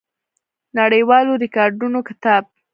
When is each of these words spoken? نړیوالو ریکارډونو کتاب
نړیوالو 0.79 1.33
ریکارډونو 1.43 1.99
کتاب 2.07 2.43